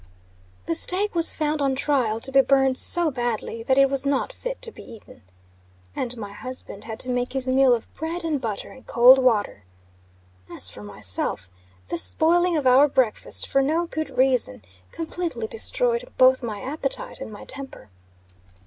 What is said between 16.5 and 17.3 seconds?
appetite